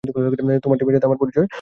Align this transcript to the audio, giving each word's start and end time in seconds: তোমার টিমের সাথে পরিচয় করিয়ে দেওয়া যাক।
তোমার 0.03 0.77
টিমের 0.79 0.95
সাথে 0.95 1.07
পরিচয় 1.13 1.17
করিয়ে 1.19 1.33
দেওয়া 1.33 1.37
যাক। 1.37 1.49